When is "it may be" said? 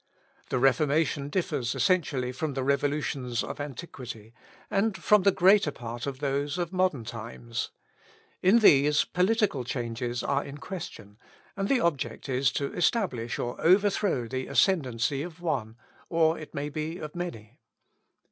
16.39-16.97